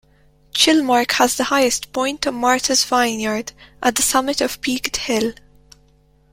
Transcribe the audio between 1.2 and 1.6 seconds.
the